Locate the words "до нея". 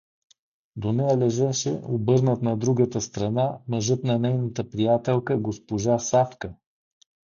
0.75-1.17